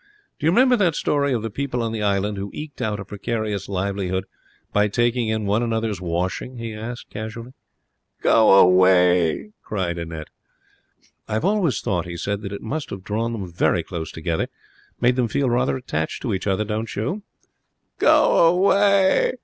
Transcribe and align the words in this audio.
'Do 0.39 0.47
you 0.47 0.51
remember 0.51 0.75
that 0.75 0.95
story 0.95 1.31
of 1.31 1.43
the 1.43 1.51
people 1.51 1.83
on 1.83 1.91
the 1.91 2.01
island 2.01 2.35
who 2.35 2.49
eked 2.55 2.81
out 2.81 2.99
a 2.99 3.05
precarious 3.05 3.69
livelihood 3.69 4.25
by 4.73 4.87
taking 4.87 5.27
in 5.27 5.45
one 5.45 5.61
another's 5.61 6.01
washing?' 6.01 6.57
he 6.57 6.73
asked, 6.73 7.11
casually. 7.11 7.53
'Go 8.19 8.51
away!' 8.57 9.51
cried 9.61 9.99
Annette. 9.99 10.29
'I've 11.27 11.45
always 11.45 11.81
thought,' 11.81 12.07
he 12.07 12.17
said, 12.17 12.41
'that 12.41 12.51
it 12.53 12.63
must 12.63 12.89
have 12.89 13.03
drawn 13.03 13.31
them 13.31 13.51
very 13.53 13.83
close 13.83 14.11
together 14.11 14.47
made 14.99 15.17
them 15.17 15.27
feel 15.27 15.51
rather 15.51 15.77
attached 15.77 16.23
to 16.23 16.33
each 16.33 16.47
other. 16.47 16.65
Don't 16.65 16.95
you?' 16.95 17.21
'Go 17.99 18.47
away!' 18.47 19.33